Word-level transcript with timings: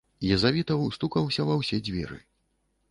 Езавітаў 0.35 0.81
стукаўся 0.97 1.41
ва 1.51 1.59
ўсе 1.61 1.77
дзверы. 1.91 2.21